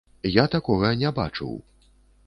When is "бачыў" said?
1.21-1.57